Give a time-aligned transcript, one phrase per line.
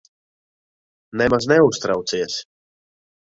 [1.17, 2.41] Nemaz neuztraucies.